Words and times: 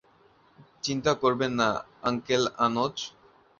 চিন্তা 0.83 1.11
করবে 1.21 1.47
না, 1.59 1.69
আঙ্কেল 2.03 2.43
আনোচ। 2.65 2.95